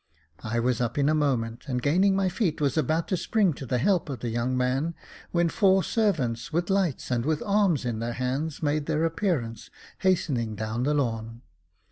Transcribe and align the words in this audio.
I 0.43 0.59
was 0.59 0.81
up 0.81 0.97
In 0.97 1.09
a 1.09 1.13
moment, 1.13 1.65
and 1.67 1.79
gaining 1.79 2.15
my 2.15 2.27
feet, 2.27 2.59
was 2.59 2.75
about 2.75 3.07
to 3.09 3.15
spring 3.15 3.53
to 3.53 3.67
the 3.67 3.77
help 3.77 4.09
of 4.09 4.21
the 4.21 4.29
young 4.31 4.57
man, 4.57 4.95
when 5.29 5.47
four 5.47 5.83
servants, 5.83 6.51
with 6.51 6.71
lights 6.71 7.11
and 7.11 7.23
with 7.23 7.43
arms 7.45 7.85
in 7.85 7.99
their 7.99 8.13
hands, 8.13 8.63
made 8.63 8.87
their 8.87 9.05
appearance, 9.05 9.69
hastening 9.99 10.55
down 10.55 10.81
the 10.81 10.95
lawn. 10.95 11.43